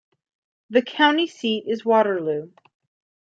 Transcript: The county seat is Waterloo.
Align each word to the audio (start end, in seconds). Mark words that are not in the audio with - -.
The 0.71 0.81
county 0.81 1.27
seat 1.27 1.65
is 1.67 1.85
Waterloo. 1.85 2.49